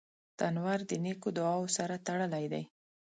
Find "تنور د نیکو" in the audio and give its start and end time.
0.37-1.29